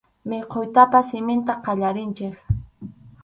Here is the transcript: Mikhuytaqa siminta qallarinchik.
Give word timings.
Mikhuytaqa 0.31 1.01
siminta 1.09 1.53
qallarinchik. 1.67 2.35